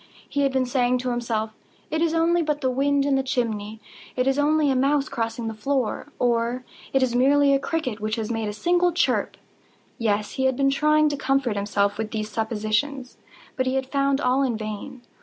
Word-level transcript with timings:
He 0.27 0.41
had 0.41 0.51
been 0.51 0.65
saying 0.65 0.97
to 0.97 1.11
himself—"It 1.11 2.01
is 2.01 2.13
nothing 2.13 2.43
but 2.43 2.61
the 2.61 2.71
wind 2.71 3.05
in 3.05 3.13
the 3.13 3.21
chimney—it 3.21 4.25
is 4.25 4.39
only 4.39 4.71
a 4.71 4.75
mouse 4.75 5.07
crossing 5.07 5.47
the 5.47 5.53
floor," 5.53 6.11
or 6.17 6.63
"It 6.91 7.03
is 7.03 7.13
merely 7.13 7.53
a 7.53 7.59
cricket 7.59 7.99
which 7.99 8.15
has 8.15 8.31
made 8.31 8.49
a 8.49 8.53
single 8.53 8.93
chirp." 8.93 9.37
Yes, 9.99 10.31
he 10.31 10.45
had 10.45 10.57
been 10.57 10.71
trying 10.71 11.07
to 11.09 11.17
comfort 11.17 11.55
himself 11.55 11.99
with 11.99 12.09
these 12.09 12.31
suppositions: 12.31 13.17
but 13.55 13.67
he 13.67 13.75
had 13.75 13.85
found 13.91 14.19
all 14.19 14.41
in 14.41 14.57
vain. 14.57 15.03